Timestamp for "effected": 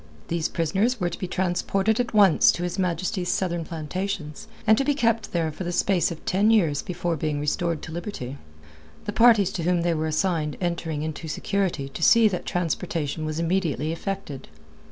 13.91-14.47